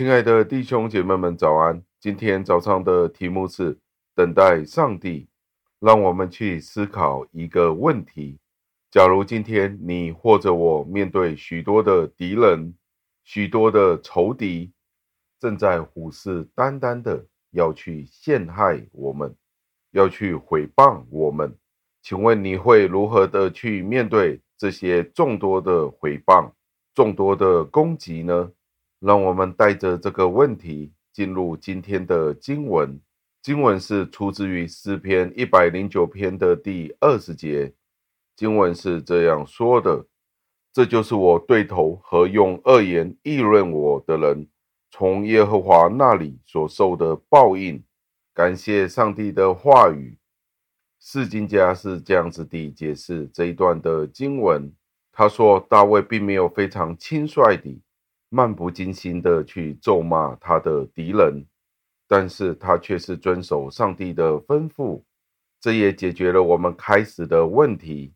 [0.00, 1.84] 亲爱的弟兄姐妹们，早安！
[2.00, 3.76] 今天早上的题目是
[4.14, 5.28] 等待上帝。
[5.78, 8.38] 让我们去思考一个问题：
[8.90, 12.74] 假如今天你或者我面对许多的敌人、
[13.24, 14.72] 许多的仇敌，
[15.38, 19.36] 正在虎视眈眈的要去陷害我们，
[19.90, 21.54] 要去毁谤我们，
[22.00, 26.50] 请问你会如何的去面对这些众多的毁谤、
[26.94, 28.50] 众多的攻击呢？
[29.00, 33.00] 让我们带着这个问题进入今天的经文。
[33.42, 37.72] 经文是出自于诗篇一百零九篇的第二十节。
[38.36, 40.06] 经文是这样说的
[40.72, 44.46] ：“这就是我对头和用恶言议论我的人，
[44.90, 47.82] 从耶和华那里所受的报应。”
[48.34, 50.18] 感谢上帝的话语。
[51.00, 54.70] 释经家是这样子地解释这一段的经文。
[55.10, 57.80] 他说，大卫并没有非常轻率地。
[58.30, 61.44] 漫不经心的去咒骂他的敌人，
[62.08, 65.02] 但是他却是遵守上帝的吩咐，
[65.60, 68.14] 这也解决了我们开始的问题。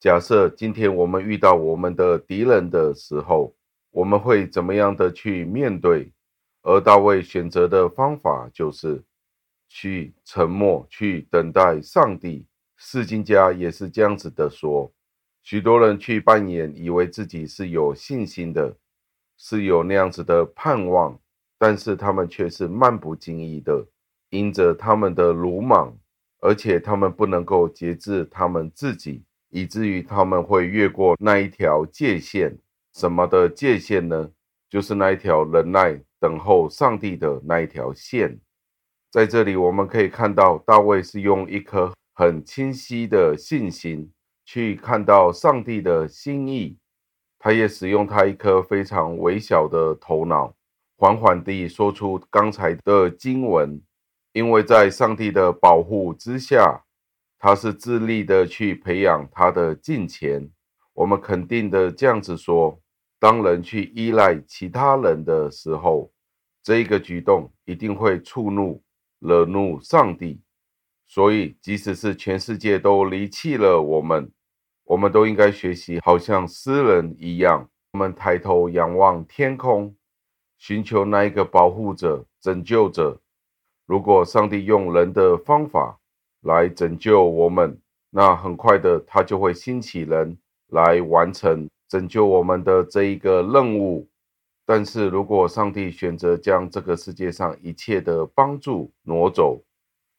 [0.00, 3.54] 假设今天我们遇到我们的敌人的时候，
[3.90, 6.10] 我们会怎么样的去面对？
[6.62, 9.02] 而大卫选择的方法就是
[9.68, 12.46] 去沉默，去等待上帝。
[12.78, 14.90] 释经家也是这样子的说，
[15.42, 18.74] 许多人去扮演，以为自己是有信心的。
[19.42, 21.18] 是有那样子的盼望，
[21.58, 23.86] 但是他们却是漫不经意的，
[24.28, 25.96] 因着他们的鲁莽，
[26.40, 32.54] 而且他们不能够节制他们自己，以至于他们会越过那一条界限。
[32.92, 34.30] 什么的界限呢？
[34.68, 38.38] 就是那一条忍耐等候上帝的那一条线。
[39.10, 44.12] 在这里，我们可以看到大卫是用一颗很清晰的信心
[44.44, 46.76] 去看到上帝的心意。
[47.42, 50.54] 他也使用他一颗非常微小的头脑，
[50.98, 53.80] 缓缓地说出刚才的经文。
[54.34, 56.84] 因为在上帝的保护之下，
[57.38, 60.48] 他是致力的去培养他的敬虔。
[60.92, 62.78] 我们肯定的这样子说：
[63.18, 66.12] 当人去依赖其他人的时候，
[66.62, 68.82] 这一个举动一定会触怒、
[69.18, 70.42] 惹怒上帝。
[71.08, 74.30] 所以，即使是全世界都离弃了我们。
[74.90, 79.94] 我们都应该学习，好像诗人一样，我们抬头仰望天空，
[80.58, 83.16] 寻求那一个保护者、拯救者。
[83.86, 85.96] 如果上帝用人的方法
[86.40, 87.78] 来拯救我们，
[88.10, 90.36] 那很快的，他就会兴起人
[90.70, 94.08] 来完成拯救我们的这一个任务。
[94.66, 99.62] 但是如果上帝选择将这个世界上一切的帮助挪走，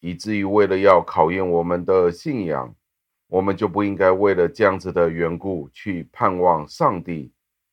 [0.00, 2.74] 以至于为了要考验我们的信仰，
[3.28, 7.32] 我们就不应该为了这样子的缘故去盼望上帝，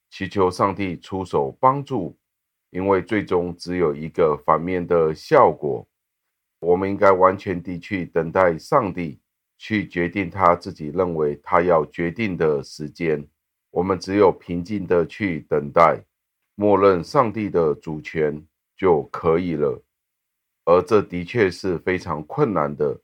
[0.09, 2.17] 祈求上帝出手帮助，
[2.71, 5.87] 因为最终只有一个反面的效果。
[6.59, 9.19] 我们应该完全地去等待上帝
[9.57, 13.27] 去决定他自己认为他要决定的时间。
[13.71, 16.03] 我们只有平静地去等待，
[16.55, 18.45] 默认上帝的主权
[18.75, 19.81] 就可以了。
[20.65, 22.99] 而这的确是非常困难的。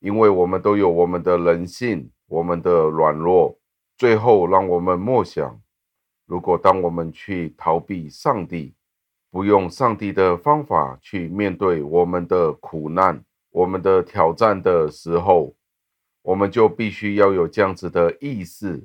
[0.00, 3.56] 因为我们都有我们的人性，我们的软弱。
[3.96, 5.60] 最后，让我们默想：
[6.26, 8.74] 如果当我们去逃避上帝，
[9.30, 15.54] 不用上帝的方法去面对我们的苦难、我们的挑战的时候，
[16.22, 18.82] 我们就必须要有这样子的意识，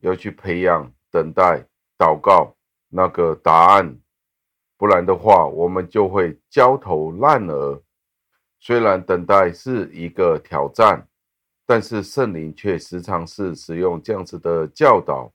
[0.00, 1.66] 要去培养、等待、
[1.98, 2.54] 祷告
[2.88, 3.98] 那个答案。
[4.78, 7.82] 不然的话，我们就会焦头烂额。
[8.64, 11.04] 虽然等待是一个挑战，
[11.66, 15.32] 但是圣灵却时常是使用这样子的教导，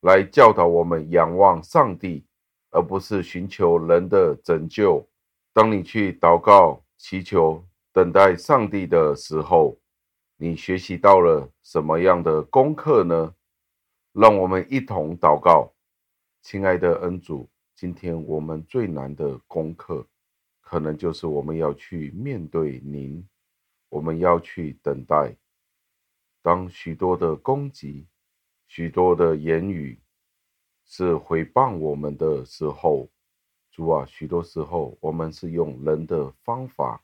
[0.00, 2.24] 来教导我们仰望上帝，
[2.70, 5.06] 而不是寻求人的拯救。
[5.52, 7.62] 当你去祷告、祈求、
[7.92, 9.78] 等待上帝的时候，
[10.38, 13.34] 你学习到了什么样的功课呢？
[14.14, 15.70] 让我们一同祷告，
[16.40, 17.46] 亲爱的恩主，
[17.76, 20.06] 今天我们最难的功课。
[20.70, 23.28] 可能就是我们要去面对您，
[23.88, 25.36] 我们要去等待。
[26.42, 28.06] 当许多的攻击、
[28.68, 30.00] 许多的言语
[30.86, 33.10] 是回谤我们的时候，
[33.72, 37.02] 主啊，许多时候我们是用人的方法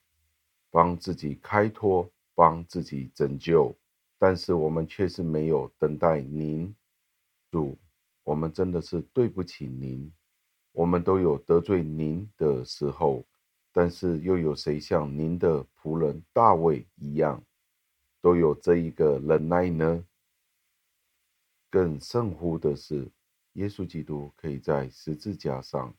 [0.71, 3.77] 帮自己开脱、帮自己拯救，
[4.17, 6.73] 但是我们却是没有等待您。
[7.51, 7.77] 主，
[8.23, 10.13] 我们真的是对不起您，
[10.71, 13.27] 我们都有得罪您的时候。
[13.77, 17.45] 但是又有谁像您的仆人大卫一样，
[18.23, 20.03] 都有这一个忍耐呢？
[21.69, 23.07] 更甚乎的是，
[23.53, 25.95] 耶稣基督可以在十字架上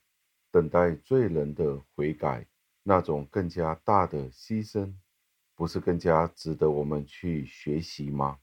[0.49, 2.47] 等待罪人的悔改，
[2.81, 4.91] 那种更加大的牺牲，
[5.53, 8.39] 不是更加值得我们去学习吗？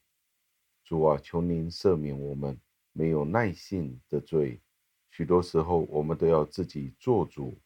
[0.84, 2.56] 主啊，求您赦免我们
[2.92, 4.60] 没有耐性的罪。
[5.10, 7.58] 许多时候，我们都要自己做主，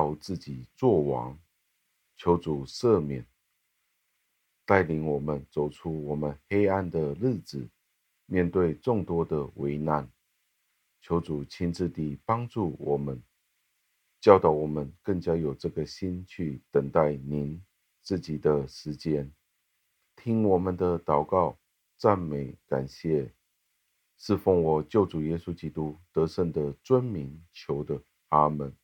[0.00, 1.38] 靠自己做王。
[2.16, 3.26] 求主赦免，
[4.64, 7.68] 带领我们走出我们黑暗的日子，
[8.24, 10.10] 面对众多的危难。
[11.02, 13.22] 求主亲自地帮助我们，
[14.22, 17.62] 教导我们更加有这个心去等待您
[18.00, 19.30] 自己的时间，
[20.16, 21.58] 听我们的祷告。
[21.98, 23.30] 赞美感谢，
[24.16, 28.74] 是奉我救主耶稣基督得胜的尊名求的，阿门。